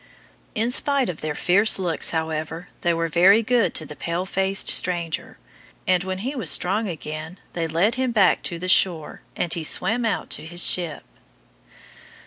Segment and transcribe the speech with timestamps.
[0.55, 4.67] In spite of their fierce looks, however, they were very good to the pale faced
[4.67, 5.37] stranger,
[5.85, 9.63] and when he was strong again they led him back to the shore, and he
[9.63, 11.03] swam out to his ship.